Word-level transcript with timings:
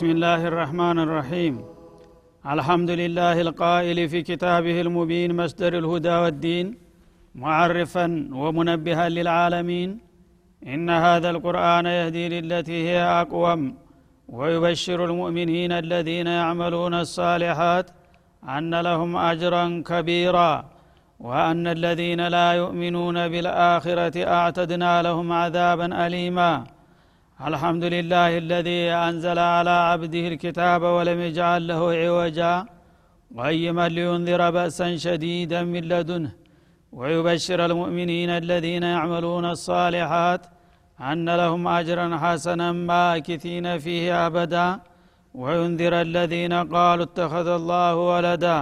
بسم 0.00 0.10
الله 0.10 0.42
الرحمن 0.50 0.98
الرحيم 1.06 1.54
الحمد 2.54 2.90
لله 2.90 3.40
القائل 3.46 3.98
في 4.08 4.22
كتابه 4.22 4.80
المبين 4.80 5.30
مصدر 5.40 5.72
الهدى 5.78 6.14
والدين 6.22 6.66
معرفا 7.34 8.06
ومنبها 8.32 9.08
للعالمين 9.08 9.98
إن 10.66 10.90
هذا 10.90 11.30
القرآن 11.30 11.86
يهدي 11.86 12.24
للتي 12.34 12.88
هي 12.88 13.00
أقوم 13.22 13.74
ويبشر 14.28 15.04
المؤمنين 15.04 15.72
الذين 15.72 16.26
يعملون 16.26 16.94
الصالحات 16.94 17.86
أن 18.56 18.72
لهم 18.80 19.16
أجرا 19.16 19.82
كبيرا 19.90 20.52
وأن 21.26 21.64
الذين 21.66 22.20
لا 22.36 22.48
يؤمنون 22.52 23.28
بالآخرة 23.28 24.16
أعتدنا 24.38 25.02
لهم 25.02 25.32
عذابا 25.32 26.06
أليما 26.06 26.52
الحمد 27.48 27.84
لله 27.94 28.30
الذي 28.44 28.82
أنزل 29.08 29.38
على 29.38 29.70
عبده 29.90 30.24
الكتاب 30.32 30.82
ولم 30.96 31.18
يجعل 31.28 31.62
له 31.70 31.80
عوجا 32.02 32.54
قيما 33.38 33.86
لينذر 33.96 34.42
بأسا 34.56 34.88
شديدا 35.04 35.60
من 35.72 35.82
لدنه 35.92 36.32
ويبشر 36.98 37.58
المؤمنين 37.68 38.30
الذين 38.42 38.82
يعملون 38.82 39.44
الصالحات 39.54 40.42
أن 41.10 41.26
لهم 41.40 41.62
أجرا 41.80 42.06
حسنا 42.22 42.68
ماكثين 42.72 43.66
فيه 43.84 44.26
أبدا 44.26 44.66
وينذر 45.40 45.94
الذين 46.08 46.52
قالوا 46.74 47.04
اتخذ 47.08 47.48
الله 47.60 47.94
ولدا 48.10 48.58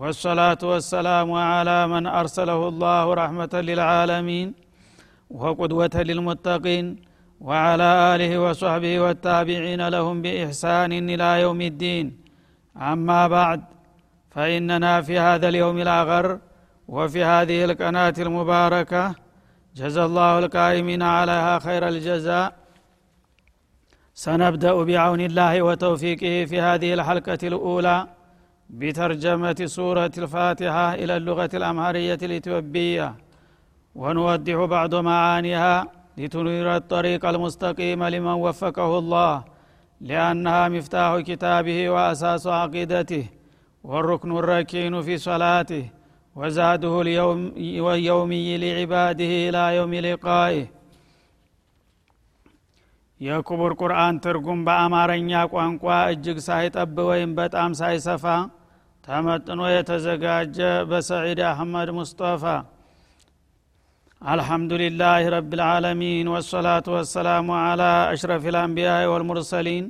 والصلاة 0.00 0.62
والسلام 0.70 1.28
على 1.52 1.78
من 1.92 2.04
أرسله 2.20 2.60
الله 2.72 3.04
رحمة 3.22 3.54
للعالمين 3.68 4.48
وقدوة 5.40 5.94
للمتقين 6.08 7.07
وعلى 7.40 8.14
آله 8.14 8.38
وصحبه 8.38 9.00
والتابعين 9.00 9.88
لهم 9.88 10.22
بإحسان 10.22 10.92
إلى 10.92 11.40
يوم 11.40 11.60
الدين. 11.60 12.16
أما 12.76 13.28
بعد 13.28 13.60
فإننا 14.30 15.02
في 15.02 15.18
هذا 15.18 15.48
اليوم 15.48 15.78
الأغر 15.78 16.38
وفي 16.88 17.24
هذه 17.24 17.64
القناة 17.64 18.14
المباركة. 18.18 19.14
جزى 19.76 20.04
الله 20.04 20.38
القائمين 20.38 21.02
عليها 21.02 21.58
خير 21.58 21.88
الجزاء. 21.88 22.52
سنبدأ 24.14 24.82
بعون 24.82 25.20
الله 25.20 25.62
وتوفيقه 25.62 26.44
في 26.44 26.60
هذه 26.60 26.94
الحلقة 26.94 27.38
الأولى 27.42 28.06
بترجمة 28.70 29.56
سورة 29.64 30.10
الفاتحة 30.18 30.94
إلى 30.94 31.16
اللغة 31.16 31.50
الأمهرية 31.54 32.18
الإثيوبية. 32.22 33.14
ونوضح 33.94 34.54
بعض 34.64 34.94
معانيها 34.94 35.97
لتنير 36.17 36.67
الطريق 36.75 37.23
المستقيم 37.25 38.01
لمن 38.03 38.35
وفقه 38.45 38.91
الله 38.99 39.33
لأنها 40.01 40.63
مفتاح 40.75 41.11
كتابه 41.29 41.79
وأساس 41.89 42.43
عقيدته 42.59 43.25
والركن 43.83 44.31
الركين 44.37 44.93
في 45.01 45.15
صلاته 45.17 45.83
وزاده 46.35 46.93
اليوم 47.01 47.39
واليومي 47.85 48.47
لعباده 48.57 49.31
إلى 49.47 49.63
يوم 49.77 49.93
لقائه 50.07 50.65
የክቡር 53.21 53.71
ቁርአን 53.81 54.15
ትርጉም 54.23 54.59
በአማረኛ 54.67 55.31
ቋንቋ 55.53 55.83
እጅግ 56.13 56.37
ሳይጠብ 56.47 56.97
ወይም 57.09 57.31
በጣም 57.39 57.69
ሳይሰፋ 57.81 58.25
ተመጥኖ 59.03 59.61
የተዘጋጀ 59.75 60.57
በሰዒድ 60.89 61.39
አህመድ 61.51 61.89
ሙስጠፋ 61.99 62.43
الحمد 64.21 64.73
لله 64.83 65.21
رب 65.37 65.51
العالمين 65.59 66.25
والصلاة 66.33 66.87
والسلام 66.95 67.47
على 67.65 67.91
أشرف 68.13 68.43
الأنبياء 68.53 69.01
والمرسلين 69.11 69.83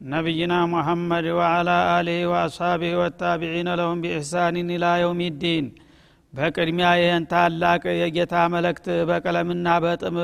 نبينا 0.00 0.58
محمد 0.74 1.26
وعلى 1.38 1.76
آله 1.98 2.18
وأصحابه 2.30 2.92
والتابعين 3.00 3.68
لهم 3.80 3.96
بإحسان 4.02 4.54
إلى 4.74 4.90
يوم 5.04 5.20
الدين 5.32 5.66
በቅድሚያ 6.32 6.88
ይህን 7.02 7.24
ታላቅ 7.32 7.82
የጌታ 8.00 8.34
መለክት 8.54 8.86
በቀለምና 9.08 9.66
በጥም 9.84 10.16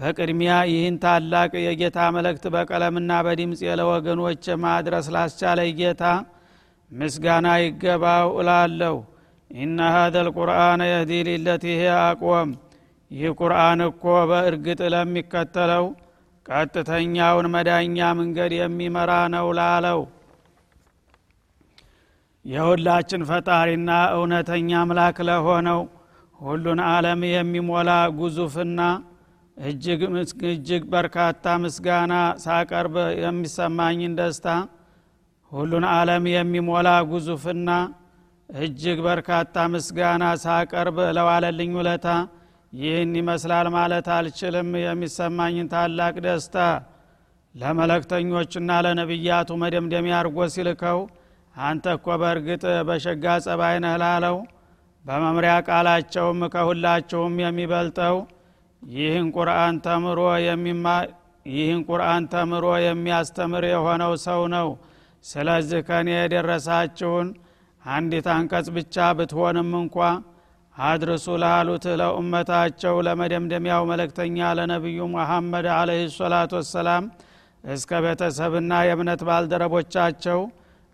በቅድሚያ 0.00 0.52
ይህን 0.70 0.96
ታላቅ 1.04 1.50
የጌታ 1.66 1.98
መለክት 2.16 2.44
በቀለምና 2.54 3.10
በድምፅ 3.26 3.60
ለወገኖች 3.80 4.44
ማድረስ 4.64 5.06
ላስቻለ 5.16 5.60
ጌታ 5.80 6.04
ምስጋና 6.90 7.46
ይገባው 7.64 8.28
እላለሁ 8.40 8.96
ኢነ 9.50 9.78
ሀዘ 9.96 10.16
ልቁርአን 10.28 10.82
የህዲ 10.90 11.12
ሊለቲ 11.28 11.64
ሄ 11.80 11.84
አቅወም 12.06 12.50
ይህ 13.11 13.31
ቁርአን 13.39 13.79
እኮ 13.87 14.03
በእርግጥ 14.29 14.79
ለሚከተለው 14.93 15.85
ቀጥተኛውን 16.45 17.47
መዳኛ 17.55 17.97
መንገድ 18.19 18.51
የሚመራ 18.57 19.11
ነው 19.33 19.47
ላለው። 19.57 19.99
የሁላችን 22.45 23.23
ፈጣሪና 23.29 23.89
እውነተኛ 24.15 24.69
አምላክ 24.81 25.17
ለሆነው 25.27 25.81
ሁሉን 26.39 26.79
አለም 26.87 27.21
የሚሞላ 27.31 27.89
ጉዙፍና 28.19 28.79
እጅግ 29.57 30.01
በርካታ 30.93 31.53
ምስጋና 31.63 32.13
ሳቀርብ 32.43 32.95
የሚሰማኝን 33.21 34.13
ደስታ 34.19 34.47
ሁሉን 35.51 35.85
አለም 35.91 36.25
የሚሞላ 36.33 36.89
ጉዙፍና 37.11 37.69
እጅግ 38.49 38.99
በርካታ 39.05 39.65
ምስጋና 39.73 40.23
ሳቀርብ 40.43 40.97
ለዋለልኝ 41.17 41.73
ውለታ 41.79 42.07
ይህን 42.73 43.13
ይመስላል 43.19 43.67
ማለት 43.75 44.07
አልችልም 44.15 44.69
የሚሰማኝን 44.81 45.69
ታላቅ 45.73 46.13
ደስታ 46.25 46.57
ለመለክተኞችና 47.55 48.71
ለነቢያቱ 48.85 49.49
መደምደሚያ 49.63 50.15
አድርጎ 50.19 50.47
ሲልከው 50.53 50.99
አንተ 51.55 51.85
እኮ 51.97 52.07
በእርግጥ 52.21 52.63
በሸጋ 52.87 53.33
ጸባይ 53.45 53.75
ነህ 53.85 53.95
ላለው 54.03 54.37
በመምሪያ 55.05 55.53
ቃላቸውም 55.67 56.39
ከሁላቸውም 56.53 57.35
የሚበልጠው 57.43 58.17
ይህን 58.81 59.27
ቁርአን 59.35 59.75
ተምሮ 59.85 60.19
ይህን 61.45 61.79
ቁርአን 61.87 62.23
ተምሮ 62.33 62.65
የሚያስተምር 62.83 63.63
የሆነው 63.69 64.13
ሰው 64.25 64.41
ነው። 64.55 64.67
ስለዚህ 65.25 65.79
ከኔ 65.87 66.09
የደረሳችሁን 66.15 67.27
አንዲት 67.83 68.27
አንቀጽ 68.33 68.67
ብቻ 68.75 69.05
ብትሆንም 69.17 69.69
እንኳ 69.81 69.97
አድርሱ 70.75 71.25
ላሉት 71.43 71.85
ለኡመታቸው 72.01 72.95
ለመደምደሚያው 73.07 73.83
መለክተኛ 73.91 74.37
ለነቢዩ 74.59 74.99
ሙሐመድ 75.13 75.65
አለህ 75.77 76.01
ሰላቱ 76.17 76.51
ወሰላም 76.59 77.05
እስከ 77.73 77.99
ቤተሰብና 78.05 78.73
የእምነት 78.87 79.21
ባልደረቦቻቸው 79.27 80.39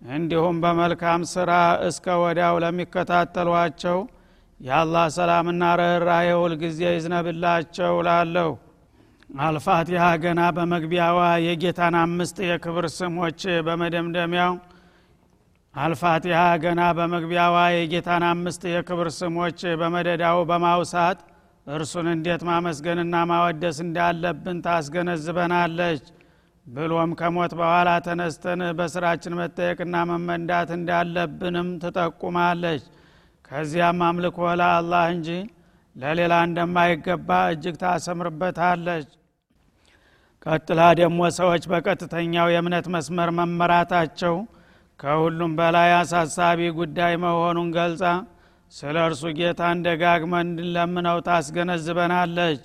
እንዲሁም 0.02 0.56
በመልካም 0.64 1.22
ስራ 1.34 1.52
እስከ 1.88 2.16
ወዲያው 2.24 2.56
ለሚከታተሏቸው 2.64 4.00
የአላህ 4.60 5.06
ሰላምና 5.18 5.64
ርኅራኄ 5.80 6.30
ሁልጊዜ 6.44 6.80
ይዝነብላቸው 6.90 7.94
ላለሁ 8.08 8.50
አልፋቲሃ 9.30 10.04
ገና 10.24 10.42
በመግቢያዋ 10.58 11.18
የጌታን 11.46 11.96
አምስት 12.04 12.38
የክብር 12.50 12.86
ስሞች 12.98 13.42
በመደምደሚያው 13.68 14.54
አልፋቲሃ 15.78 16.42
ገና 16.62 16.82
በመግቢያዋ 16.98 17.56
የጌታን 17.72 18.24
አምስት 18.30 18.62
የክብር 18.70 19.08
ስሞች 19.18 19.60
በመደዳው 19.82 20.38
በማውሳት 20.50 21.20
እርሱን 21.68 22.08
እንዴት 22.14 22.42
ማመስገንና 22.50 23.16
ማወደስ 23.32 23.78
እንዳለብን 23.86 24.60
ታስገነዝበናለች። 24.66 26.04
ብሎም 26.66 27.12
ከሞት 27.20 27.52
በኋላ 27.60 27.90
ተነስተን 28.06 28.62
በስራችን 28.78 29.38
መጠየቅና 29.40 29.96
መመንዳት 30.10 30.70
እንዳለብንም 30.78 31.70
ትጠቁማለች። 31.84 32.84
ከዚያም 33.50 34.02
አምልኮ 34.08 34.40
ለአላህ 34.62 35.06
እንጂ 35.14 35.30
ለሌላ 35.96 36.34
እንደማይገባ 36.48 37.30
እጅግ 37.54 37.76
ታሰምርበታለች። 37.84 39.08
ቀጥላ 40.46 40.82
ደግሞ 41.00 41.22
ሰዎች 41.38 41.64
በቀጥተኛው 41.72 42.48
የእምነት 42.52 42.86
መስመር 42.96 43.30
መመራታቸው 43.40 44.36
ከሁሉም 45.00 45.52
በላይ 45.60 45.92
አሳሳቢ 45.98 46.60
ጉዳይ 46.80 47.14
መሆኑን 47.24 47.70
ገልጻ 47.78 48.04
ስለ 48.72 48.96
እርሱ 49.08 49.24
ጌታን 49.38 49.84
ደጋግመን 49.86 50.48
እንድንለምነው 50.48 51.18
ታስገነዝበናለች። 51.28 52.62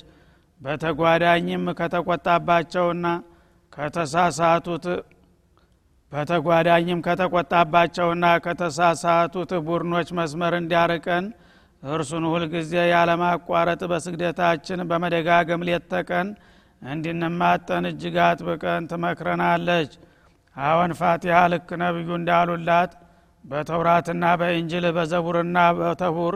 በተጓዳኝም 0.60 1.64
ከተቆጣባቸውና 1.80 3.06
ከተሳሳቱት 3.72 4.86
በተጓዳኝም 6.12 7.00
ከተቆጣባቸውና 7.06 8.24
ከተሳሳቱት 8.44 9.52
ቡድኖች 9.68 10.08
መስመር 10.18 10.54
እንዲያርቀን 10.58 11.26
እርሱን 11.82 12.24
ሁልጊዜ 12.32 12.72
ያለማቋረጥ 12.92 13.82
በስግደታችን 13.92 14.80
በመደጋገም 14.90 15.64
ሌተቀን 15.68 16.28
እንድንማጠን 16.82 17.84
እጅግ 17.90 18.16
አጥብቀን 18.26 18.88
ትመክረናለች 18.92 19.92
አዎን 20.56 20.92
ፋቲሃ 20.98 21.36
ልክ 21.52 21.68
ነቢዩ 21.82 22.08
እንዳሉላት 22.18 22.92
በተውራትና 23.44 24.24
በእንጅል 24.40 24.84
በዘቡርና 24.96 25.58
በተቡር። 25.78 26.34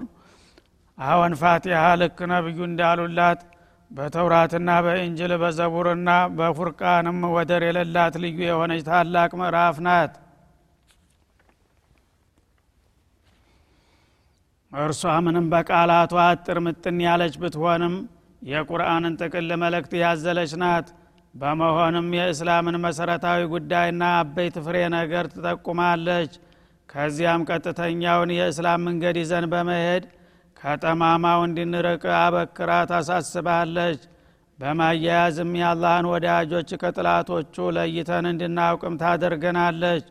አዎን 0.98 1.34
ፋቲሃ 1.40 1.82
ልክ 2.00 2.18
ነቢዩ 2.32 2.58
እንዳሉላት 2.68 3.40
በተውራትና 3.90 4.70
በእንጅል 4.84 5.32
በዘቡርና 5.42 6.08
በፉርቃንም 6.38 7.18
ወደር 7.34 7.62
የሌላት 7.66 8.14
ልዩ 8.22 8.38
የሆነች 8.46 8.82
ታላቅ 8.88 9.30
ምዕራፍ 9.40 9.76
ናት። 9.86 10.14
እርሷ 14.72 15.12
ምንም 15.26 15.46
በቃላቷ 15.52 16.14
አጥር 16.24 16.58
ምጥን 16.64 16.98
ያለች 17.06 17.34
ብትሆንም 17.42 17.94
የቁርአንን 18.42 19.14
ጥቅል 19.20 19.50
መልእክት 19.62 19.92
ያዘለች 20.02 20.52
ናት 20.62 20.88
በመሆንም 21.36 22.08
የእስላምን 22.16 22.76
መሰረታዊ 22.84 23.40
ጉዳይና 23.52 24.02
አበይት 24.18 24.56
ፍሬ 24.66 24.76
ነገር 24.94 25.24
ትጠቁማለች። 25.32 26.32
ከዚያም 26.88 27.42
ቀጥተኛውን 27.50 28.30
የእስላም 28.36 28.84
መንገድ 28.88 29.16
ይዘን 29.20 29.46
በመሄድ 29.52 30.04
ከጠማማው 30.56 31.40
እንድንርቅ 31.46 32.04
አበክራ 32.18 32.70
ታሳስባለች። 32.90 34.00
በማያያዝም 34.58 35.50
የአላህን 35.60 36.06
ወዳጆች 36.12 36.70
ከጥላቶቹ 36.82 37.66
ለይተን 37.76 38.26
እንድናውቅም 38.30 38.94
ታደርገናለች። 39.02 40.04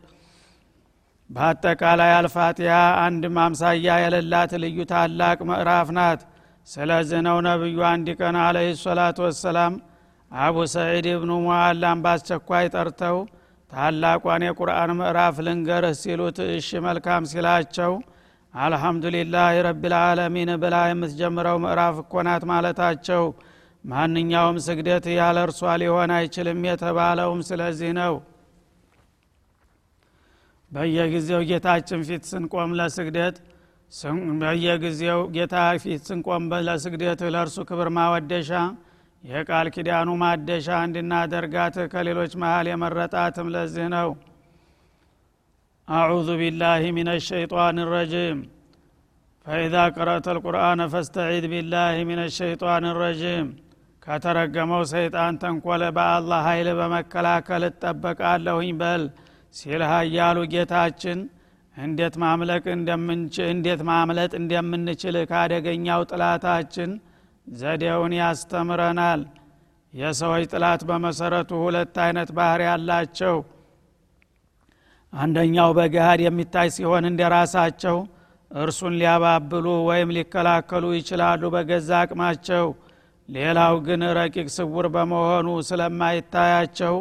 በአጠቃላይ 1.30 2.12
አልፋቲያ 2.18 2.74
አንድ 3.06 3.24
ማምሳያ 3.38 3.96
የሌላት 4.04 4.52
ልዩ 4.64 4.80
ታላቅ 4.92 5.40
ምዕራፍ 5.50 5.90
ናት። 5.98 6.22
ስለዚህ 6.68 7.20
ነው 7.28 7.38
ነቢዩ 7.48 7.80
አንድ 7.90 8.08
ቀን 8.20 8.36
አለህ 8.44 8.70
ሰላቱ 8.84 9.18
ወሰላም 9.28 9.74
አቡ 10.32 10.58
ሰዒድ 10.74 11.08
ብኑ 11.22 11.32
ሙዓላም 11.44 12.00
በአስቸኳይ 12.04 12.66
ጠርተው 12.74 13.18
ታላቋን 13.72 14.44
የቁርአን 14.48 14.92
ምዕራፍ 15.00 15.36
ልንገርህ 15.46 15.96
ሲሉት 16.02 16.38
እሺ 16.50 16.80
መልካም 16.86 17.24
ሲላቸው 17.32 17.94
አልሐምዱሊላህ 18.54 19.48
ረቢልዓለሚን 19.68 20.52
ብላ 20.62 20.76
የምትጀምረው 20.90 21.58
ምዕራፍ 21.64 21.96
እኮናት 22.04 22.44
ማለታቸው 22.52 23.24
ማንኛውም 23.84 24.58
ስግደት 24.68 25.06
ያለ 25.16 25.38
እርሷ 25.48 25.74
ሊሆን 25.82 26.12
አይችልም 26.18 26.62
የተባለውም 26.70 27.42
ስለዚህ 27.50 27.92
ነው። 28.00 28.14
በየጊዜው 30.72 31.42
ጌታችን 31.50 32.02
ፊት 32.08 32.24
ስንቆም 32.32 32.72
ለስግደት 32.80 33.36
በየጊዜው 34.42 35.20
ጌታ 35.36 35.56
ፊት 35.84 36.02
ስንቆም 36.10 36.46
ለስግደት 36.68 37.20
ለእርሱ 37.36 37.58
ክብር 37.70 37.90
ማወደሻ 37.98 38.52
የቃል 39.26 39.68
ኪዳኑ 39.76 40.10
ማደሻ 40.22 40.68
እንድናደርጋት 40.86 41.76
ከሌሎች 41.94 42.34
መሃል 42.42 42.68
የመረጣትም 42.72 43.48
ለዚህ 43.56 43.88
ነው። 43.94 44.10
አዑዙ 45.88 46.28
ቢላህ 46.42 46.84
ምን 46.98 47.10
ሸይጣን 47.28 47.78
ረጂም። 47.92 48.40
ፈኢዛ 49.46 49.76
ቀረእተ 49.96 50.28
ልቁርአን 50.38 50.80
ፈስተዒድ 50.94 51.46
ቢላህ 51.52 51.98
ምን 52.10 52.22
ሸይጣን 52.38 52.86
ረጂም። 53.00 53.48
ከተረገመው 54.04 54.84
ሰይጣን 54.92 55.34
ተንኮለ 55.42 55.84
በአላህ 55.96 56.42
ኃይል 56.48 56.68
በመከላከል 56.80 57.64
እጠበቃለሁኝ 57.70 58.72
በል 58.82 59.04
ሲል 59.56 59.84
ሀያሉ 59.92 60.38
ጌታችን 60.54 61.20
እንዴት 61.78 62.16
እንዴት 63.50 63.82
ማምለጥ 63.90 64.32
እንደምንችል 64.40 65.16
ካደገኛው 65.32 66.02
ጥላታችን 66.12 66.92
ዘዴውን 67.48 68.14
ያስተምረናል። 68.20 69.22
የሰዎች 69.94 70.44
ጥላት 70.54 70.82
በመሰረቱ 70.88 71.52
ሁለት 71.64 71.96
አይነት 72.06 72.30
ባህር 72.38 72.62
ያላቸው 72.68 73.36
አንደኛው 75.14 75.70
በገሃድ 75.78 76.22
የሚታይ 76.24 76.70
ሲሆን 76.76 77.04
እንደ 77.10 77.22
ራሳቸው 77.34 77.98
እርሱን 78.52 78.94
ሊያባብሉ 79.00 79.68
ወይም 79.88 80.10
ሊከላከሉ 80.18 80.86
ይችላሉ 80.98 81.44
በገዛ 81.56 81.90
አቅማቸው። 82.02 82.66
ሌላው 83.30 83.76
ግን 83.86 84.02
ረቂቅ 84.18 84.48
ስውር 84.56 84.88
በመሆኑ 84.96 85.48
ስለማይታያቸው 85.70 86.96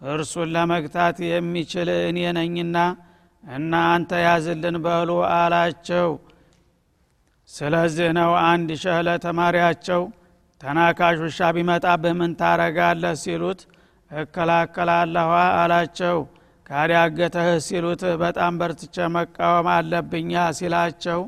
እርሱን 0.00 0.48
ለመግታት 0.54 1.16
የሚችል 1.28 1.88
እኔ 2.08 2.18
ነኝና 2.38 2.76
እና 3.44 3.72
አንተ 3.94 4.12
ያዝልን 4.26 4.76
በሉ 4.84 5.10
አላቸው 5.34 6.08
ስለዚህ 7.48 8.08
ነው 8.16 8.30
አንድ 8.44 8.70
ሸህ 8.80 8.98
ለተማሪያቸው 9.06 10.02
ተናካሽ 10.60 11.16
ውሻ 11.24 11.48
ቢመጣብህ 11.56 12.14
ምን 12.20 12.32
ታረጋለህ 12.40 13.14
ሲሉት 13.22 13.60
እከላከላለኋ 14.10 15.30
አላቸው። 15.60 16.18
ካዲያገተህ 16.66 17.48
ሲሉት 17.66 18.02
በጣም 18.22 18.54
በርትቼ 18.60 18.96
መቃወም 19.16 19.68
አለብኛ 19.74 20.32
ሲላቸው 20.58 21.20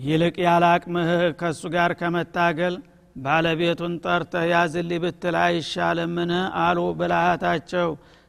ይልቅ 0.00 0.36
ያለ 0.46 0.64
አቅምህ 0.74 1.10
ከእሱ 1.40 1.62
ጋር 1.74 1.92
ከመታገል 2.00 2.74
ባለቤቱን 3.16 3.94
ጠርተህ 4.04 4.44
ያዝልኝ 4.52 5.00
ብትል 5.04 5.36
አይሻልምን? 5.42 6.32
አሉ 6.62 6.78
ብልሃታቸው። 6.98 7.88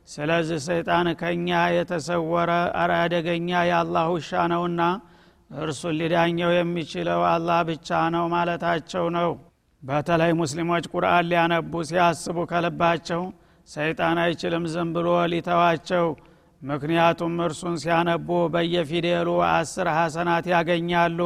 ስለዚህ 0.09 0.59
ሰይጣን 0.67 1.07
ከእኛ 1.19 1.49
የተሰወረ 1.75 2.51
አደገኛ 2.97 3.49
የአላህ 3.69 4.05
ውሻ 4.15 4.31
ነውና 4.53 4.81
እርሱን 5.51 5.95
ሊዳኘው 5.99 6.51
የሚችለው 6.55 7.21
አላህ 7.29 7.59
ብቻ 7.69 7.87
ነው 8.13 8.25
ማለታቸው 8.33 9.05
ነው። 9.17 9.31
በተለይ 9.83 10.31
ሙስሊሞች 10.39 10.83
ቁርአን 10.93 11.27
ሊያነቡ 11.29 11.73
ሲያስቡ 11.89 12.37
ከልባቸው 12.51 13.21
ሰይጣን 13.69 14.17
አይችልም 14.23 14.65
ዝም 14.73 14.89
ብሎ 14.95 15.07
ሊተዋቸው። 15.33 16.05
ምክንያቱም 16.61 17.35
እርሱን 17.45 17.75
ሲያነቡ 17.83 18.29
በየፊደሉ 18.53 19.29
አስር 19.49 19.87
ሐሰናት 19.97 20.45
ያገኛሉ። 20.53 21.19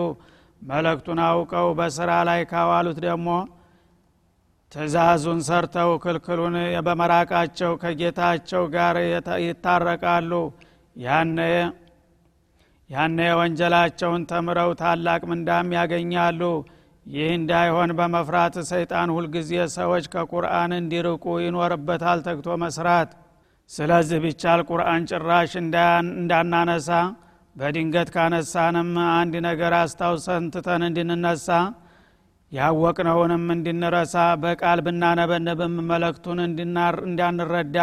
መለክቱን 0.62 1.20
አውቀው 1.26 1.68
በስራ 1.80 2.12
ላይ 2.30 2.42
ካዋሉት 2.52 3.00
ደግሞ 3.06 3.28
ትእዛዙን 4.72 5.40
ሰርተው 5.48 5.92
ክልክሉን 6.04 6.56
በመራቃቸው 6.86 7.72
ከጌታቸው 7.84 8.64
ጋር 8.76 8.96
ይታረቃሉ። 9.46 10.32
ያነ 10.96 11.40
ያነ 12.90 13.20
ወንጀላቸውን 13.40 14.24
ተምረው 14.32 14.72
ታላቅ 14.82 15.22
ምንዳም 15.30 15.70
ያገኛሉ። 15.78 16.42
ይህ 17.06 17.30
እንዳይሆን 17.38 17.90
በመፍራት 17.98 18.56
ሰይጣን 18.70 19.10
ሁልጊዜ 19.16 19.50
ሰዎች 19.76 20.06
ከቁርአን 20.14 20.72
እንዲርቁ 20.78 21.26
ይኖርበታል 21.44 22.20
ተግቶ 22.28 22.48
መስራት። 22.64 23.10
ስለዚህ 23.70 24.20
ቢቻል 24.24 24.62
ቁርአን 24.70 25.04
ጭራሽ 25.12 25.52
እንዳናነሳ 25.60 26.90
በድንገት 27.56 28.10
ካነሳንም 28.16 28.90
አንድ 29.12 29.34
ነገር 29.48 29.74
አስታውሰን 29.80 30.46
ትተን 30.54 30.82
እንድንነሳ 30.88 31.48
ያወቅነውንም 32.52 33.46
እንድንረሳ 33.56 34.16
በቃል 34.44 34.80
ብናነበንብም 34.86 35.76
መለክቱን 35.90 36.40
እንዳንረዳ 37.06 37.78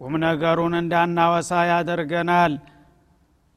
ቁም 0.00 0.14
ነገሩን 0.24 0.74
እንዳናወሳ 0.80 1.50
ያደርገናል 1.70 2.54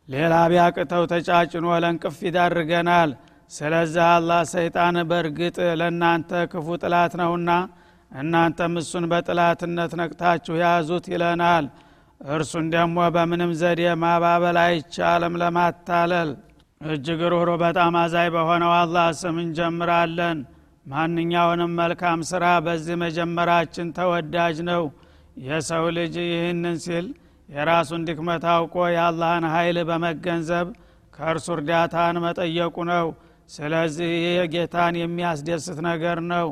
ሌላ 0.08 0.34
ቢያቅተው 0.52 1.04
ተጫጭኖ 1.12 1.68
ለንቅፍ 1.84 2.18
ይዳርገናል። 2.28 3.12
ስለዚህ 3.52 4.04
አላህ 4.10 4.42
ሰይጣን 4.52 4.96
በእርግጥ 5.10 5.58
ለእናንተ 5.80 6.32
ክፉ 6.52 6.68
ጥላት 6.84 7.14
ነውና 7.22 7.50
እናንተም 8.12 8.74
እሱን 8.82 9.06
በጥላትነት 9.12 9.92
ነቅታችሁ 10.00 10.56
ያዙት 10.62 11.06
ይለናል። 11.14 11.66
እርሱን 12.22 12.66
ደግሞ 12.76 12.98
በምንም 13.16 13.52
ዘዴ 13.62 13.82
ማባበል 14.04 14.58
አይቻልም 14.64 15.34
ለማታለል። 15.42 16.30
እጅግ 16.82 17.22
ሩህሩ 17.34 17.50
በጣም 17.64 17.94
አዛይ 18.02 18.28
በሆነው 18.36 18.72
አላህ 18.80 19.08
ስም 19.20 19.38
እንጀምራለን። 19.44 20.40
ማንኛውንም 20.86 21.72
መልካም 21.80 22.20
ስራ 22.32 22.46
በዚህ 22.66 22.96
መጀመራችን 23.04 23.88
ተወዳጅ 23.98 24.58
ነው። 24.70 24.84
የሰው 25.46 25.86
ልጅ 25.98 26.16
ይህንን 26.28 26.78
ሲል 26.84 27.06
የራሱን 27.50 28.06
ድክመት 28.08 28.44
አውቆ 28.54 28.76
የአላህን 28.94 29.46
ኃይል 29.54 29.78
በመገንዘብ 29.90 30.68
ከእርሱ 31.14 31.48
እርዳታን 31.56 32.16
መጠየቁ 32.26 32.76
ነው። 32.92 33.08
ስለዚህ 33.50 34.14
ጌታን 34.54 34.96
የሚያስደስት 35.00 35.80
ነገር 35.88 36.20
ነው። 36.32 36.48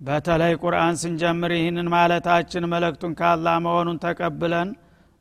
በተለይ 0.00 0.54
ቁርአን 0.62 0.94
ስንጀምር 1.02 1.52
ይህንን 1.56 1.88
ማለታችን 1.94 2.64
መለክቱን 2.72 3.12
ካላህ 3.20 3.56
መሆኑን 3.66 3.98
ተቀብለን 4.04 4.70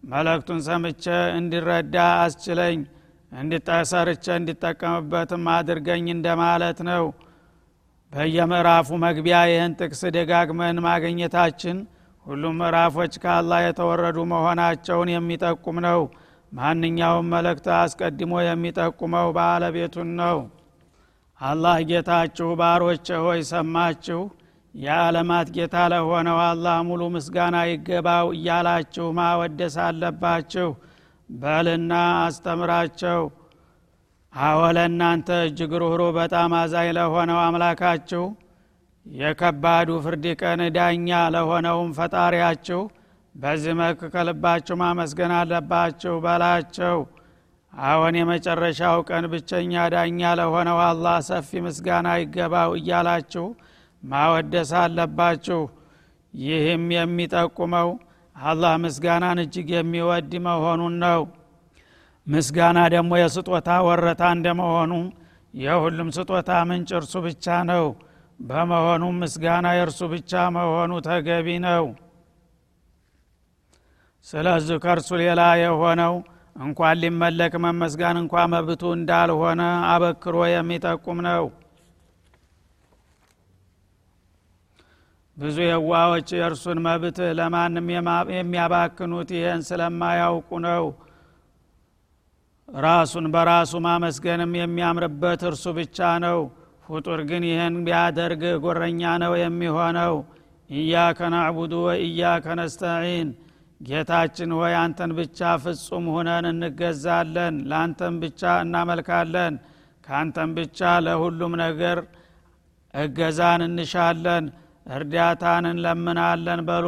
መለክቱን 0.04 0.60
ሰምቼ 0.68 1.04
እንዲረዳ 1.40 1.96
አስችለኝ 2.22 2.80
እንዲጠሰርቼ 3.32 4.26
እንዲጠቀምበትም 4.40 5.44
አድርገኝ 5.54 6.06
እንደማለት 6.16 6.80
ነው። 6.90 7.04
በየምዕራፉ 8.14 8.90
መግቢያ 9.04 9.38
ይህን 9.50 9.74
ጥቅስ 9.80 10.02
ደጋግመን 10.16 10.80
ማግኘታችን 10.88 11.78
ሁሉም 12.26 12.58
ምዕራፎች 12.60 13.14
ከአላህ 13.24 13.60
የተወረዱ 13.64 14.18
መሆናቸውን 14.32 15.10
የሚጠቁም 15.14 15.78
ነው። 15.88 16.02
ማንኛውም 16.52 17.30
መልእክት 17.34 17.68
አስቀድሞ 17.76 18.34
የሚጠቁመው 18.44 19.28
ባለቤቱን 19.38 20.10
ነው። 20.20 20.38
አላህ 21.42 21.76
ጌታችሁ 21.90 22.48
ባሮቼ 22.60 23.08
ሆይ 23.24 23.42
ሰማችሁ 23.52 24.20
የዓለማት 24.76 25.48
ጌታ 25.56 25.76
ለሆነው 25.94 26.38
አላህ 26.44 26.76
ሙሉ 26.90 27.02
ምስጋና 27.16 27.58
ይገባው 27.70 28.28
እያላችሁ 28.36 29.08
ማወደስ 29.18 29.76
አለባችሁ። 29.86 30.70
በልና 31.30 31.92
አስተምራቸው። 32.22 33.22
አወለ 34.34 34.78
እናንተ 34.90 35.30
እጅግ 35.48 35.72
ሩህሩ 35.82 36.02
በጣም 36.18 36.52
አዛኝ 36.60 36.90
ለሆነው 36.98 37.40
አምላካችሁ 37.46 38.24
የከባዱ 39.06 39.90
ፍርድ 40.04 40.26
ቀን 40.42 40.62
ዳኛ 40.76 41.08
ለሆነውም 41.36 41.90
ፈጣሪያችሁ 41.98 42.82
በዚህ 43.36 43.74
መልክ 43.80 44.02
ከልባችሁ 44.14 44.76
ማመስገን 44.82 45.32
አለባችሁ 45.38 46.14
በላቸው። 46.26 46.98
አሁን 47.74 48.14
የመጨረሻው 48.20 48.98
ቀን 49.10 49.26
ብቸኛ 49.34 49.84
ዳኛ 49.94 50.32
ለሆነው 50.40 50.80
አላህ 50.88 51.18
ሰፊ 51.30 51.62
ምስጋና 51.66 52.08
ይገባው 52.22 52.72
እያላችሁ 52.80 53.46
ማወደስ 54.04 54.72
አለባችሁ። 54.82 55.62
ይህም 56.34 56.86
የሚጠቁመው 56.96 57.90
አላህ 58.36 58.74
ምስጋናን 58.84 59.40
እጅግ 59.44 59.70
የሚወድ 59.76 60.32
መሆኑን 60.46 60.96
ነው። 61.06 61.22
ምስጋና 62.28 62.80
ደግሞ 62.94 63.12
የስጦታ 63.22 63.70
ወረታ 63.88 64.24
እንደመሆኑ 64.36 64.92
የሁሉም 65.54 66.10
ስጦታ 66.18 66.52
ምንጭ 66.70 66.90
እርሱ 67.00 67.14
ብቻ 67.26 67.46
ነው 67.72 67.86
በመሆኑም 68.42 69.18
ምስጋና 69.22 69.68
የእርሱ 69.76 70.02
ብቻ 70.14 70.42
መሆኑ 70.56 70.92
ተገቢ 71.08 71.48
ነው። 71.66 71.86
ስለዚህ 74.26 74.78
ከእርሱ 74.84 75.10
ሌላ 75.22 75.42
የሆነው 75.62 76.14
እንኳን 76.56 77.00
ሊመለክ 77.02 77.54
መመስጋን 77.66 78.18
እንኳ 78.22 78.36
መብቱ 78.54 78.84
እንዳልሆነ 78.98 79.62
አበክሮ 79.92 80.38
የሚጠቁም 80.52 81.20
ነው። 81.28 81.46
ብዙ 85.38 85.58
የዋዎች 85.66 86.30
የእርሱን 86.38 86.80
መብት 86.86 87.20
ለማንም 87.38 87.88
የሚያባክኑት 88.36 89.30
ይህን 89.38 89.62
ስለማያውቁ 89.70 90.50
ነው። 90.68 90.84
ራሱን 92.70 93.26
በራሱ 93.34 93.74
ማመስገንም 93.86 94.52
የሚያምርበት 94.60 95.42
እርሱ 95.50 95.66
ብቻ 95.80 95.98
ነው 96.26 96.40
ፍጡር 96.92 97.20
ግን 97.30 97.44
ይህን 97.50 97.76
ቢያደርግ 97.86 98.44
ጎረኛ 98.64 99.02
ነው 99.24 99.34
የሚሆነው። 99.42 100.16
ኢያከ 100.70 101.20
ናዕቡዱ 101.34 101.74
ወኢያከ 101.86 102.46
ነስተዒን። 102.60 103.30
ጌታችን 103.82 104.52
ሆይ 104.58 104.74
አንተን 104.82 105.12
ብቻ 105.18 105.40
ፍጹም 105.64 106.06
ሁነን 106.14 106.46
እንገዛለን 106.52 107.56
ለአንተን 107.70 108.16
ብቻ 108.24 108.42
እናመልካለን 108.64 109.54
ከአንተን 110.08 110.52
ብቻ 110.58 110.80
ለሁሉም 111.06 111.54
ነገር 111.64 112.00
እገዛን 112.94 113.62
እንሻለን 113.68 114.46
እርዳታን 114.86 115.66
እንለምናለን 115.72 116.62
በሉ። 116.70 116.88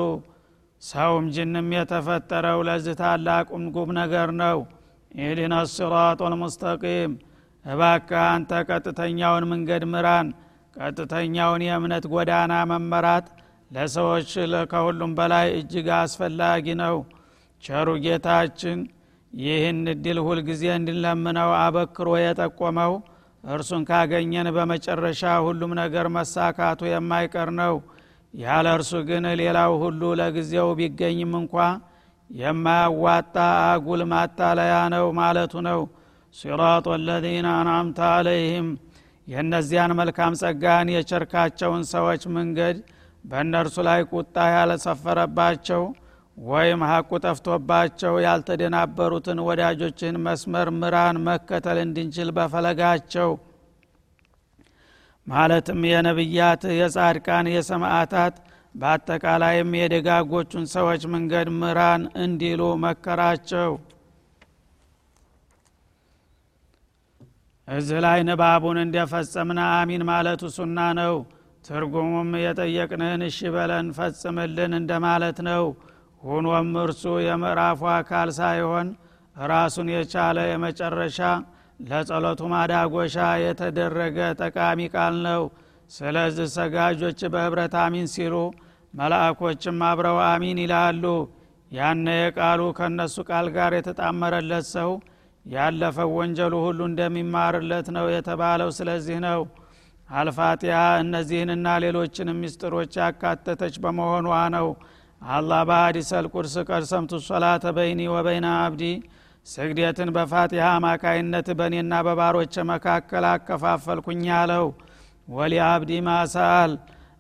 ሰውም 0.82 1.26
ጅንም 1.36 1.68
የተፈጠረው 1.76 2.60
ለዚህ 2.68 2.96
ታላቁም 3.02 3.66
ጉም 3.76 3.92
ነገር 4.00 4.30
ነው። 4.42 4.58
ኢህዲና 5.16 5.56
ስራጥ 5.74 6.20
ወልሙስተቂም 6.26 7.12
እባካ 7.66 8.10
አንተ 8.32 8.52
ቀጥተኛውን 8.70 9.46
መንገድ 9.52 9.84
ምራን 9.92 10.28
ቀጥተኛውን 10.76 11.62
የእምነት 11.68 12.06
ጎዳና 12.14 12.54
መመራት። 12.72 13.28
ለሰዎች 13.72 14.32
ከሁሉም 14.72 15.12
በላይ 15.18 15.48
እጅግ 15.60 15.88
አስፈላጊ 15.98 16.66
ነው። 16.82 16.96
ቸሩ 17.64 17.90
ጌታችን 18.06 18.80
ይህን 19.34 19.80
እድል 19.94 20.18
ሁልጊዜ 20.26 20.64
እንድንለምነው 20.74 21.50
አበክሮ 21.62 22.10
የጠቆመው 22.22 22.94
እርሱን 23.44 23.82
ካገኘን 23.90 24.48
በመጨረሻ 24.56 25.32
ሁሉም 25.46 25.72
ነገር 25.82 26.06
መሳካቱ 26.18 26.82
የማይቀር 26.92 27.50
ነው። 27.62 27.76
ያለ 28.34 28.68
እርሱ 28.78 28.92
ግን 29.10 29.26
ሌላው 29.42 29.72
ሁሉ 29.82 30.02
ለጊዜው 30.20 30.70
ቢገኝም 30.78 31.34
እንኳ 31.42 31.56
የማያዋጣ 32.30 33.36
አጉል 33.66 34.02
ማታለያ 34.12 34.76
ነው 34.94 35.06
ማለቱ 35.20 35.54
ነው 35.68 35.82
ሲራጡ 36.36 36.86
አለዚነ 36.96 37.48
አንአምተ 37.58 38.00
አለይህም። 38.12 38.70
የእነዚያን 39.28 39.92
መልካም 40.00 40.34
ጸጋን 40.40 40.88
የቸርካቸውን 40.94 41.84
ሰዎች 41.92 42.24
መንገድ 42.38 42.78
በእነርሱ 43.26 43.76
ላይ 43.88 44.02
ቁጣ 44.12 44.36
ያለሰፈረባቸው 44.56 45.84
ወይም 46.38 46.82
ሀቁ 46.90 47.10
ጠፍቶባቸው 47.24 48.14
ያልተደናበሩትን 48.26 49.40
ወዳጆችን 49.48 50.16
መስመር 50.26 50.70
ምራን 50.80 51.18
መከተል 51.28 51.78
እንድንችል 51.84 52.30
በፈለጋቸው። 52.38 53.32
ማለትም 55.28 55.82
የነቢያት 55.90 56.64
የጻድቃን 56.80 57.48
የሰማዕታት 57.54 58.36
በአጠቃላይም 58.76 59.72
የደጋጎቹን 59.80 60.66
ሰዎች 60.74 61.02
መንገድ 61.14 61.48
ምራን 61.62 62.04
እንዲሉ 62.24 62.62
መከራቸው 62.86 63.72
እዚህ 67.74 68.00
ላይ 68.06 68.20
ንባቡን 68.28 68.78
እንደፈጸምና 68.82 69.62
አሚን 69.76 70.04
ማለቱ 70.10 70.44
ሱና 70.56 70.80
ነው። 71.00 71.16
ትርጉሙም 71.66 72.32
የጠየቅንህን 72.42 73.22
እሺ 73.28 73.40
በለን 73.54 73.88
ፈጽምልን 73.98 74.74
እንደማለት 74.80 75.38
ነው። 75.50 75.64
ሁኖም 76.22 76.70
እርሱ 76.84 77.04
የምዕራፉ 77.26 77.82
አካል 77.96 78.30
ሳይሆን 78.40 78.88
ራሱን 79.36 79.88
የቻለ 79.94 80.40
የመጨረሻ 80.50 81.20
ለጸሎቱ 81.84 82.42
ማዳጎሻ 82.52 83.16
የተደረገ 83.44 84.18
ጠቃሚ 84.42 84.80
ቃል 84.94 85.16
ነው። 85.28 85.44
ስለዚህ 85.92 86.48
ሰጋጆች 86.58 87.22
በህብረት 87.34 87.74
አሚን 87.82 88.08
ሲሉ 88.14 88.36
መላእኮችም 88.94 89.80
አብረው 89.90 90.20
አሚን 90.28 90.60
ይላሉ። 90.64 91.06
ያነ 91.72 92.08
የቃሉ 92.18 92.62
ከእነሱ 92.78 93.16
ቃል 93.30 93.48
ጋር 93.56 93.72
የተጣመረለት 93.78 94.66
ሰው 94.76 94.92
ያለፈው 95.46 96.10
ወንጀሉ 96.18 96.54
ሁሉ 96.66 96.80
እንደሚማርለት 96.90 97.88
ነው 97.96 98.06
የተባለው። 98.14 98.70
ስለዚህ 98.78 99.18
ነው 99.26 99.42
አልፋቲሃ 100.10 100.80
እነዚህንና 101.02 101.68
ሌሎችንም 101.84 102.40
ምስጢሮች 102.44 102.94
ያካተተች 103.02 103.76
በመሆኗ 103.84 104.28
ነው። 104.56 104.68
አላህ 105.22 105.62
በሀዲስ 105.70 106.10
አልቁርስ 106.18 106.56
ቀርሰምቱ 106.70 107.20
ሶላተ 107.28 107.66
በይኒ 107.78 108.02
ወበይነ 108.14 108.48
አብዲ 108.64 108.84
ስግደትን 109.48 110.10
በፋቲሃ 110.16 110.66
አማካይነት 110.78 111.48
በእኔና 111.60 111.94
በባሮች 112.08 112.56
መካከል 112.72 113.26
አከፋፈልኩኝ 113.32 114.22
ያለው 114.32 114.66
ወሊ 115.28 115.54
አብዲ 115.68 115.92
ማሳል 116.08 116.72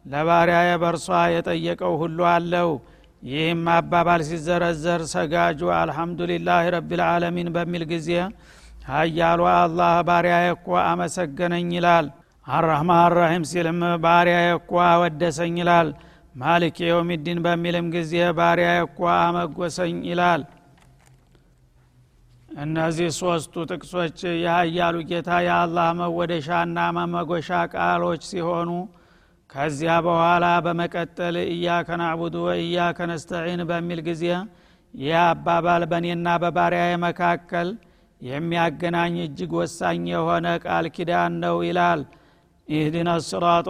ለባሪያዬ 0.05 0.71
በርሷ 0.83 1.07
የጠየቀው 1.35 1.93
ሁሉ 2.01 2.19
አለው 2.31 2.69
ይህም 3.23 3.61
አባባል 3.73 4.21
ሲዘረዘር 4.29 5.01
ሰጋጁ 5.11 5.59
አልሐምዱሊላህ 5.75 6.63
ረቢልዓለሚን 6.75 7.49
በሚል 7.55 7.83
ጊዜ 7.91 8.09
ሀያሉ 8.89 9.41
አላህ 9.53 9.93
ባሪያዬ 10.07 10.47
እኮ 10.55 10.67
አመሰገነኝ 10.83 11.69
ይላል። 11.77 12.07
አራህማን 12.47 13.13
ራሒም 13.15 13.43
ሲልም 13.51 13.79
ባሪያዬ 14.05 14.47
እኮ 14.57 14.71
አወደሰኝ 14.87 15.55
ይላል። 15.61 15.89
ማሊክ 16.35 16.77
የውሚዲን 16.83 17.39
በሚልም 17.45 17.87
ጊዜ 17.95 18.13
ባሪያዬ 18.39 18.79
እኮ 18.87 18.99
አመጎሰኝ 19.17 19.95
ይላል። 20.09 20.43
እነዚህ 22.57 23.09
ሶስቱ 23.19 23.53
ጥቅሶች 23.71 24.17
የሀያሉ 24.41 24.95
ጌታ 25.09 25.29
የአላህ 25.45 25.87
መወደሻና 25.99 26.77
መመጎሻ 26.97 27.49
ቃሎች 27.73 28.21
ሲሆኑ 28.31 28.69
ከዚያ 29.53 29.93
በኋላ 30.05 30.45
በመቀጠል 30.65 31.35
እያከ 31.47 31.89
ናዕቡዱ 32.01 32.35
ወእያከ 32.47 32.99
ነስተዒን 33.11 33.61
በሚል 33.69 33.99
ጊዜ 34.07 34.23
ይህ 34.93 35.17
አባባል 35.23 35.83
በእኔና 35.91 36.27
በባሪያዬ 36.41 36.93
መካከል 37.05 37.69
የሚያገናኝ 38.21 39.15
እጅግ 39.23 39.51
ወሳኝ 39.59 40.03
የሆነ 40.13 40.47
ቃል 40.65 40.85
ኪዳን 40.95 41.33
ነው 41.43 41.55
ይላል። 41.67 42.01
ኢህዲና 42.67 43.09
ስራጥ 43.21 43.65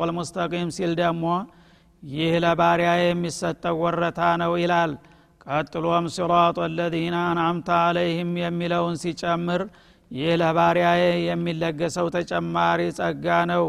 ወልሙስተቂም 0.00 0.68
ሲል 0.76 0.92
ደግሞ 1.00 1.24
ይህ 2.02 2.34
ለባሪያ 2.44 2.90
የሚሰጠው 3.02 3.78
ወረታ 3.84 4.20
ነው 4.42 4.52
ይላል። 4.62 4.92
ቀጥሎም 5.46 6.06
ሲራጥ 6.14 6.58
ለዚነ 6.76 7.16
አንአምተ 7.28 7.68
አለይህም 7.80 8.32
የሚለውን 8.42 8.96
ሲጨምር 9.02 9.62
ይህ 10.10 10.32
ለባሪያዬ 10.40 11.00
የሚለገሰው 11.26 12.06
ተጨማሪ 12.16 12.80
ጸጋ 12.96 13.26
ነው። 13.50 13.64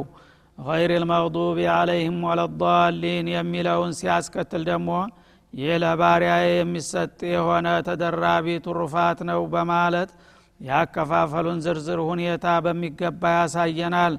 ገይር 0.57 0.91
ልመግዱቢ 1.01 1.57
አለይህም 1.75 2.17
ወለዳሊን 2.27 3.27
የሚለውን 3.33 3.91
ሲያስከትል 3.99 4.63
ደግሞ 4.69 4.89
ይህ 5.53 5.71
ለባሪያዬ 5.83 6.45
የሚሰጥ 6.53 7.19
የሆነ 7.31 7.67
ተደራቢ 7.87 8.47
ትሩፋት 8.65 9.19
ነው 9.29 9.41
በማለት 9.53 10.11
ያከፋፈሉን 10.59 11.59
ዝርዝር 11.65 11.99
ሁኔታ 12.09 12.45
በሚገባ 12.65 13.23
ያሳየናል። 13.37 14.15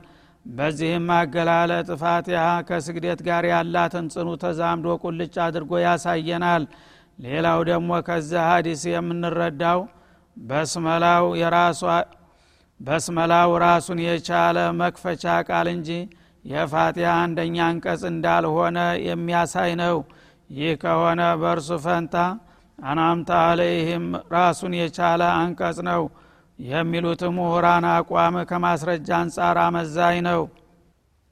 በዚህም 0.47 1.09
አገላለጥ 1.17 1.89
ፋቲሃ 2.01 2.45
ከስግደት 2.69 3.21
ጋር 3.27 3.45
ያላትን 3.53 4.07
ጽኑ 4.15 4.29
ተዛምዶ 4.43 4.95
ቁልጭ 5.05 5.35
አድርጎ 5.45 5.73
ያሳየናል። 5.85 6.65
ሌላው 7.19 7.61
ደግሞ 7.71 7.91
ከዚህ 8.09 8.41
ሀዲስ 8.49 8.83
የምንረዳው 8.93 9.81
በስመላው 10.37 11.25
የራሷ 11.41 11.81
በስመላው 12.81 13.51
ራሱን 13.65 13.99
የቻለ 14.07 14.59
መክፈቻ 14.79 15.35
ቃል 15.49 15.67
እንጂ 15.75 15.89
የፋቲሃ 16.45 17.11
አንደኛ 17.25 17.57
አንቀጽ 17.69 18.03
እንዳልሆነ 18.11 18.79
የሚያሳይ 19.07 19.73
ነው። 19.83 19.97
ይህ 20.51 20.73
ከሆነ 20.83 21.23
በእርሱ 21.43 21.71
ፈንታ 21.85 22.17
አናምታ 22.79 23.31
አለይህም 23.51 24.07
ራሱን 24.35 24.73
የቻለ 24.81 25.23
አንቀጽ 25.39 25.79
ነው። 25.91 26.03
የሚሉት 26.59 27.23
ምሁራን 27.37 27.85
አቋም 27.93 28.35
ከማስረጃ 28.51 29.09
አንጻር 29.21 29.59
አመዛኝ 29.63 30.19
ነው። 30.29 30.43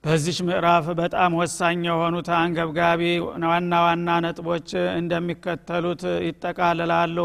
በዚች 0.04 0.38
ምዕራፍ 0.46 0.86
በጣም 1.00 1.32
ወሳኝ 1.40 1.80
የሆኑት 1.88 2.28
አንገብጋቢ 2.38 3.02
ዋና 3.44 3.72
ዋና 3.86 4.10
ነጥቦች 4.24 4.68
እንደሚከተሉት 5.00 6.02
ይጠቃልላሉ 6.26 7.18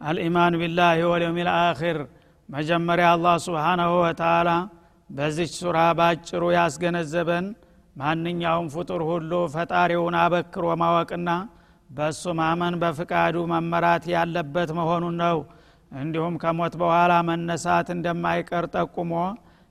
አልኢማን 0.00 0.54
ቢላህ 0.60 0.98
ወልየውም 1.10 1.38
ልአኪር 1.40 1.98
መጀመሪያ 2.48 3.06
አላህ 3.14 3.36
ስብሓናሁ 3.46 3.92
ወተላ 4.02 4.50
በዚች 5.10 5.52
ሱራ 5.60 5.78
ባጭሩ 5.98 6.42
ያስገነዘበን 6.56 7.46
ማንኛውም 7.96 8.66
ፍጡር 8.74 9.02
ሁሉ 9.10 9.32
ፈጣሪውን 9.54 10.16
አበክሮ 10.22 10.66
ማወቅና 10.82 11.30
በእሱ 11.90 12.22
ማመን 12.40 12.74
በፍቃዱ 12.82 13.36
መመራት 13.52 14.04
ያለበት 14.14 14.70
መሆኑን 14.78 15.16
ነው 15.22 15.38
እንዲሁም 15.92 16.34
ከሞት 16.42 16.74
በኋላ 16.82 17.12
መነሳት 17.28 17.88
እንደማይቀር 17.96 18.64
ጠቁሞ 18.76 19.12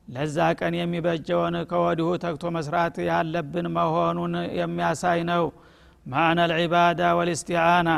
ለዛ 0.07 0.37
ቀን 0.59 0.73
የሚበጀውን 0.79 1.55
ከወዲሁ 1.69 2.09
ተግቶ 2.23 2.45
መስራት 2.57 2.97
ያለብን 3.09 3.67
መሆኑን 3.77 4.33
የሚያሳይ 4.59 5.21
ነው 5.31 5.45
ማዕነ 6.05 6.39
ልዒባዳ 6.51 7.01
ወልስቲዓና 7.19 7.89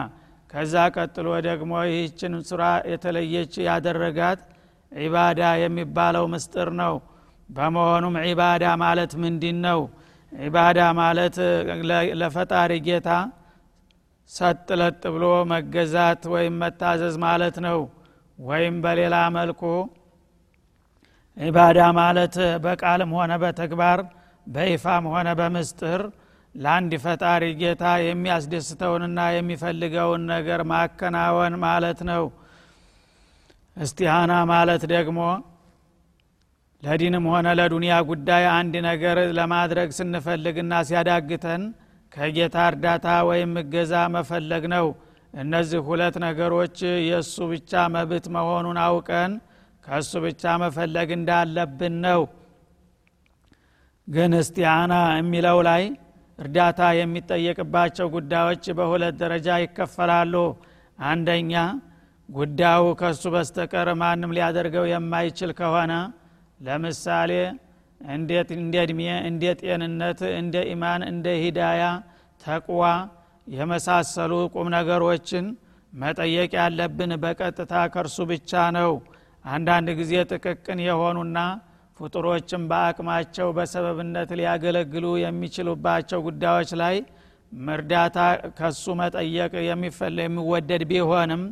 ከዛ 0.50 0.74
ቀጥሎ 0.96 1.28
ደግሞ 1.48 1.72
ይህችን 1.90 2.34
ስራ 2.50 2.62
የተለየች 2.92 3.54
ያደረጋት 3.68 4.42
ዒባዳ 4.92 5.42
የሚባለው 5.64 6.26
ምስጥር 6.34 6.70
ነው። 6.82 6.96
በመሆኑም 7.50 8.16
ዒባዳ 8.26 8.66
ማለት 8.84 9.12
ምንድን 9.24 9.58
ነው 9.66 9.80
ዒባዳ 10.32 10.80
ማለት 11.00 11.36
ለፈጣሪ 12.22 12.72
ጌታ 12.88 13.10
ሰጥ 14.30 14.68
ለጥ 14.80 15.02
ብሎ 15.14 15.26
መገዛት 15.52 16.24
ወይም 16.34 16.56
መታዘዝ 16.64 17.16
ማለት 17.26 17.58
ነው። 17.68 17.80
ወይም 18.40 18.76
በሌላ 18.84 19.16
መልኩ 19.38 19.62
ዒባዳ 21.38 21.80
ማለት 22.00 22.36
በቃልም 22.64 23.12
ሆነ 23.18 23.34
በተግባር 23.44 24.00
በይፋም 24.48 25.06
ሆነ 25.14 25.28
በምስጥር 25.40 26.02
ለአንድ 26.56 26.92
ፈጣሪ 27.04 27.44
ጌታ 27.60 27.84
የሚያስደስተውንና 28.04 29.20
የሚፈልገውን 29.36 30.24
ነገር 30.34 30.62
ማከናወን 30.72 31.56
ማለት 31.66 32.00
ነው። 32.10 32.24
እስቲሃና 33.78 34.34
ማለት 34.52 34.84
ደግሞ 34.94 35.20
ለዲንም 36.84 37.26
ሆነ 37.32 37.48
ለዱንያ 37.60 37.94
ጉዳይ 38.10 38.44
አንድ 38.56 38.74
ነገር 38.88 39.18
ለማድረግ 39.38 39.90
ስንፈልግና 39.98 40.74
ሲያዳግተን 40.90 41.62
ከጌታ 42.12 42.58
እርዳታ 42.70 43.08
ወይም 43.30 43.54
እገዛ 43.62 43.94
መፈለግ 44.16 44.66
ነው። 44.74 44.88
እነዚህ 45.34 45.80
ሁለት 45.88 46.16
ነገሮች 46.26 46.78
የእሱ 47.08 47.36
ብቻ 47.52 47.82
መብት 47.96 48.26
መሆኑን 48.36 48.78
አውቀን 48.86 49.32
ከእሱ 49.84 50.12
ብቻ 50.26 50.54
መፈለግ 50.64 51.10
እንዳለብን 51.18 51.96
ነው። 52.06 52.22
ግን 54.08 54.34
እስቲያና 54.40 54.94
የሚለው 55.18 55.58
ላይ 55.70 55.84
እርዳታ 56.40 56.80
የሚጠየቅባቸው 56.98 58.08
ጉዳዮች 58.16 58.66
በሁለት 58.78 59.16
ደረጃ 59.22 59.48
ይከፈላሉ። 59.64 60.34
አንደኛ 61.06 61.54
ጉዳዩ 62.30 62.84
ከእሱ 63.00 63.24
በስተቀር 63.34 63.90
ማንም 64.02 64.34
ሊያደርገው 64.38 64.86
የማይችል 64.92 65.52
ከሆነ 65.60 65.94
ለምሳሌ 66.60 67.32
እንዴት 68.02 68.50
እንደ 68.58 68.76
እድሜ 68.86 69.02
እንደ 69.30 69.44
ጤንነት 69.62 70.20
እንደ 70.40 70.56
ኢማን 70.72 71.02
እንደ 71.12 71.28
ሂዳያ 71.44 71.84
ተቅዋ 72.44 72.82
የመሳሰሉ 73.48 74.34
ቁም 74.54 74.68
ነገሮችን 74.76 75.46
መጠየቅ 75.94 76.52
ያለብን 76.60 77.12
በቀጥታ 77.24 77.74
ከእርሱ 77.94 78.18
ብቻ 78.32 78.52
ነው። 78.78 78.92
አንዳንድ 79.46 79.90
ጊዜ 80.00 80.14
ጥቅቅን 80.32 80.80
የሆኑና 80.88 81.38
ፍጡሮችን 81.98 82.64
በአቅማቸው 82.70 83.48
በሰበብነት 83.58 84.30
ሊያገለግሉ 84.40 85.06
የሚችሉባቸው 85.22 86.20
ጉዳዮች 86.28 86.72
ላይ 86.82 86.96
እርዳታ 87.72 88.18
ከሱ 88.58 88.84
መጠየቅ 89.02 89.52
የሚወደድ 90.20 90.84
ቢሆንም 90.92 91.44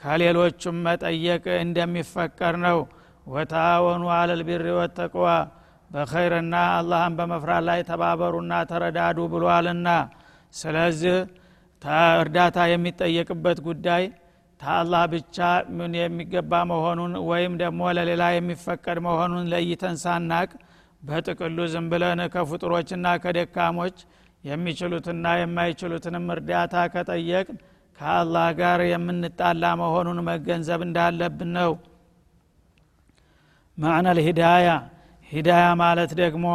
ከሌሎቹም 0.00 0.76
መጠየቅ 0.86 1.44
እንደሚፈቀር 1.64 2.56
ነው። 2.66 2.78
ወታወኑ 3.26 4.04
አለልቢሪ 4.18 4.66
ወተቅዋ 4.78 5.26
በኸይርና 5.90 6.54
አላህን 6.76 7.14
በመፍራት 7.18 7.62
ላይ 7.68 7.80
ተባበሩና 7.90 8.52
ተረዳዱ 8.70 9.18
ብሏልና። 9.32 9.88
ስለዚህ 10.54 11.16
እርዳታ 12.20 12.58
የሚጠየቅበት 12.72 13.58
ጉዳይ 13.66 14.04
ታአላህ 14.60 15.02
ብቻ 15.12 15.36
ምን 15.78 15.92
የሚገባ 15.98 16.52
መሆኑን 16.70 17.12
ወይም 17.28 17.52
ደግሞ 17.60 17.90
ለሌላ 17.96 18.24
የሚፈቀድ 18.34 18.98
መሆኑን 19.06 19.44
ለይተን 19.52 19.96
ሳናቅ 20.02 20.48
በጥቅሉ 21.02 21.58
ዝም 21.72 21.86
ብለን 21.92 22.20
ከፍጡሮችና 22.34 23.06
ከደካሞች 23.24 23.98
የሚችሉትና 24.44 25.26
የማይችሉትንም 25.40 26.26
እርዳታ 26.34 26.74
ከጠየቅ 26.94 27.46
ከአላህ 27.98 28.48
ጋር 28.58 28.80
የምንጣላ 28.90 29.70
መሆኑን 29.80 30.18
መገንዘብ 30.28 30.80
እንዳለብን 30.86 31.50
ነው። 31.58 31.72
ማዕነ 33.78 34.08
ልሂዳያ 34.18 34.68
ሂዳያ 35.30 35.64
ማለት 35.80 36.12
ደግሞ 36.20 36.46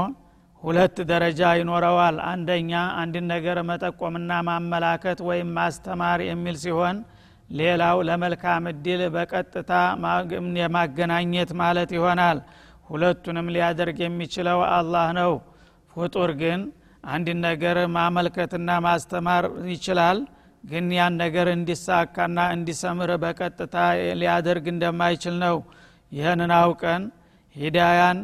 ሁለት 0.64 0.98
ደረጃ 1.10 1.42
ይኖረዋል። 1.60 2.18
አንደኛ 2.30 2.72
አንድን 3.02 3.26
ነገር 3.34 3.58
መጠቆምና 3.70 4.32
ማመላከት 4.48 5.20
ወይም 5.30 5.50
ማስተማር 5.58 6.20
የሚል 6.30 6.56
ሲሆን 6.64 6.98
ሌላው 7.54 7.98
ለመልካም 8.08 8.64
እድል 8.72 9.02
በቀጥታ 9.16 9.72
የማገናኘት 10.62 11.52
ማለት 11.62 11.92
ይሆናል። 11.98 12.38
ሁለቱንም 12.90 13.48
ሊያደርግ 13.56 13.98
የሚችለው 14.04 14.60
አላህ 14.72 15.08
ነው። 15.20 15.34
ፍጡር 15.94 16.32
ግን 16.42 16.62
አንድን 17.06 17.40
ነገር 17.46 17.78
ማመልከትና 17.96 18.70
ማስተማር 18.86 19.44
ይችላል 19.72 20.20
ግን 20.64 20.86
ያን 20.98 21.14
ነገር 21.22 21.48
እንዲሳካና 21.54 22.40
እንዲሰምር 22.56 23.12
በቀጥታ 23.24 23.76
ሊያደርግ 24.20 24.66
እንደማይችል 24.74 25.36
ነው። 25.44 25.58
ይህንን 26.12 26.52
አውቀን 26.60 27.04
ሂዳያን 27.56 28.18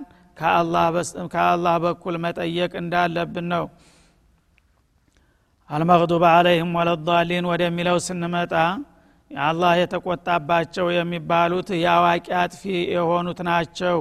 ከአላህ 1.33 1.75
በኩል 1.85 2.15
መጠየቅ 2.25 2.71
እንዳለብን 2.81 3.47
ነው። 3.53 3.65
አልመቅዱብ 5.69 6.23
አለይህም 6.29 6.71
ወለዳሊን 6.77 7.45
ወደሚለው 7.51 7.97
ስንመጣ 8.05 8.53
አላህ 9.31 9.71
የተቆጣባቸው 9.79 10.87
የሚባሉት 10.91 11.69
የአዋቂ 11.81 12.27
አጥፊ 12.39 12.61
የሆኑት 12.93 13.39
ናቸው። 13.49 13.97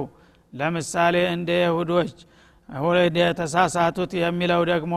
ለምሳሌ 0.53 1.15
እንደ 1.33 1.49
ይሁዶች 1.61 2.13
የተሳሳቱት 3.21 4.11
የሚለው 4.21 4.61
ደግሞ 4.71 4.95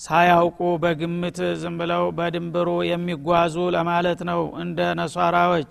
ሳያውቁ 0.00 0.60
በግምት 0.82 1.38
ዝም 1.60 1.74
ብለው 1.80 2.04
በድንብሩ 2.18 2.68
የሚጓዙ 2.90 3.56
ለማለት 3.76 4.20
ነው 4.30 4.40
እንደ 4.62 4.80
ነሷራዎች። 5.00 5.68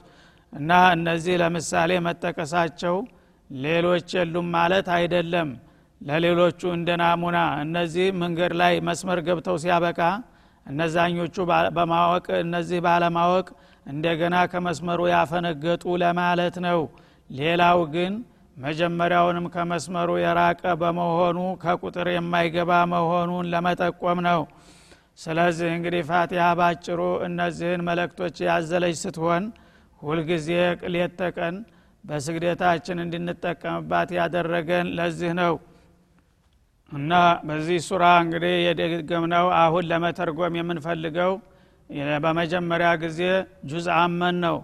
እና 0.53 0.71
እነዚህ 0.95 1.35
ለምሳሌ 1.41 1.91
መጠቀሳቸው 2.07 2.95
ሌሎች 3.49 4.09
የሉም 4.17 4.47
ማለት 4.55 4.87
አይደለም። 4.97 5.49
ለሌሎቹ 6.01 6.61
እንደ 6.77 6.89
ናሙና 7.01 7.39
እነዚህ 7.63 8.07
መንገድ 8.21 8.53
ላይ 8.61 8.73
መስመር 8.87 9.19
ገብተው 9.27 9.57
ሲያበቃ 9.63 9.99
እነዛኞቹ 10.65 11.35
በማወቅ 11.77 12.25
እነዚህ 12.43 12.79
ባለማወቅ 12.85 13.47
እንደገና 13.85 14.35
ከመስመሩ 14.51 15.01
ያፈነገጡ 15.11 15.83
ለማለት 16.03 16.55
ነው። 16.67 16.79
ሌላው 17.29 17.79
ግን 17.93 18.13
መጀመሪያውንም 18.57 19.45
ከመስመሩ 19.53 20.09
የራቀ 20.21 20.63
በመሆኑ 20.81 21.37
ከቁጥር 21.63 22.07
የማይገባ 22.11 22.71
መሆኑን 22.93 23.45
ለመጠቆም 23.53 24.19
ነው። 24.27 24.41
ስለዚህ 25.19 25.69
እንግዲህ 25.75 26.03
ፋቲሃ 26.09 26.45
ባጭሩ 26.59 26.99
እነዚህን 27.27 27.81
መለክቶች 27.87 28.37
ያዘለች 28.47 28.95
ስትሆን 29.03 29.43
ሁልጊዜ 30.01 30.47
ሌት 30.93 31.13
ተቀን 31.19 31.55
በስግደታችን 32.03 33.01
እንድንጠቀምባት 33.03 34.09
ያደረገን 34.17 34.87
ለዚህ 34.97 35.31
ነው። 35.41 35.55
እና 36.91 37.11
በዚህ 37.47 37.79
ሱራ 37.85 38.05
እንግዲህ 38.23 38.53
የደገምነው 38.65 39.45
አሁን 39.59 39.83
ለመተርጎም 39.91 40.57
የምንፈልገው 40.59 41.33
በመጀመሪያ 42.23 42.89
ጊዜ 43.01 43.21
ጁዝ 43.69 43.87
አመን 43.97 44.35
ነው። 44.45 44.57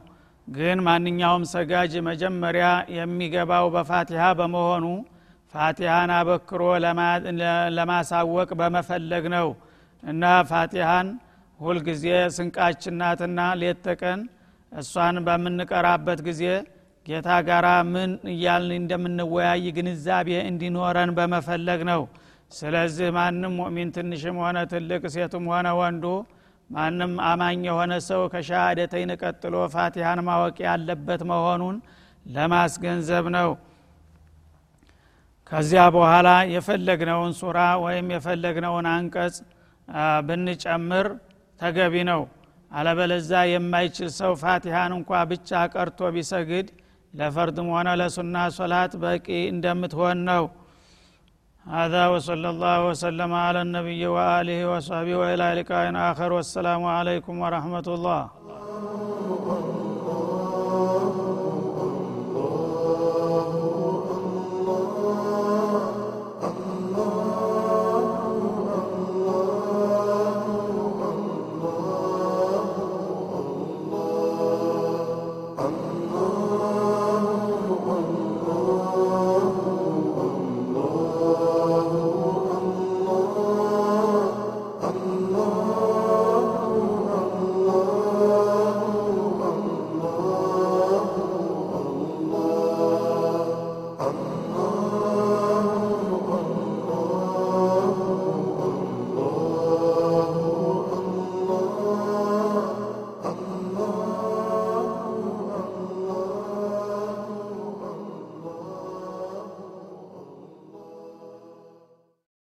ግን 0.47 0.77
ማንኛውም 0.85 1.43
ሰጋጅ 1.53 1.93
መጀመሪያ 2.07 2.67
የሚገባው 2.97 3.65
በፋቲሃ 3.73 4.25
በመሆኑ 4.39 4.85
ፋቲሃን 5.53 6.11
አበክሮ 6.17 6.61
ለማሳወቅ 7.77 8.49
በመፈለግ 8.59 9.25
ነው። 9.35 9.47
እና 10.03 10.23
ፋቲሃን 10.49 11.07
ሁልጊዜ 11.59 12.05
ስንቃችናትና 12.35 13.39
ሌት 13.61 13.79
ተቀን 13.85 14.19
እሷን 14.71 15.17
በምንቀራበት 15.27 16.19
ጊዜ 16.27 16.43
ጌታ 17.05 17.29
ጋራ 17.47 17.67
ምን 17.91 18.11
እያልን 18.31 18.73
እንደምንወያይ 18.77 19.65
ግንዛቤ 19.77 20.29
እንዲኖረን 20.49 21.11
በመፈለግ 21.17 21.81
ነው። 21.91 22.01
ስለዚህ 22.51 23.07
ማንም 23.17 23.53
ሙእሚን 23.59 23.89
ትንሽም 23.95 24.35
ሆነ 24.43 24.57
ትልቅ 24.73 25.01
ሴቱም 25.15 25.45
ሆነ 25.51 25.67
ወንዱ 25.79 26.05
ማንም 26.69 27.13
አማኝ 27.27 27.61
የሆነ 27.67 27.93
ሰው 28.07 28.21
ከሻሃደተይን 28.33 29.11
ቀጥሎ 29.21 29.55
ፋቲሃን 29.73 30.19
ማወቅ 30.27 30.57
ያለበት 30.65 31.21
መሆኑን 31.31 31.77
ለማስገንዘብ 32.25 33.25
ነው። 33.37 33.49
ከዚያ 35.51 35.83
በኋላ 35.95 36.29
የፈለግነውን 36.53 37.33
ሱራ 37.39 37.59
ወይም 37.83 38.07
የፈለግነውን 38.15 38.87
አንቀጽ 38.93 39.35
ብንጨምር 40.27 41.07
ተገቢ 41.59 41.95
ነው። 42.09 42.21
አለበለዛ 42.71 43.31
የማይችል 43.51 44.09
ሰው 44.17 44.31
ፋቲሃን 44.41 44.93
እንኳ 44.97 45.19
ብቻ 45.29 45.59
ቀርቶ 45.73 46.09
ቢሰግድ 46.15 46.67
ለፈርድም 47.13 47.67
ሆነ 47.75 47.89
ለሱና 48.01 48.37
ሶላት 48.57 48.93
በቂ 49.03 49.27
እንደምትሆን 49.53 50.19
ነው 50.29 50.43
هذا 51.69 52.07
وصلى 52.07 52.49
الله 52.49 52.87
وسلم 52.87 53.33
على 53.33 53.61
النبي 53.61 54.07
وآله 54.07 54.59
وصحبه 54.71 55.15
وإلى 55.15 55.47
لقاء 55.61 55.95
آخر 56.11 56.33
والسلام 56.33 56.85
عليكم 56.85 57.39
ورحمة 57.39 57.87
الله. 57.87 58.21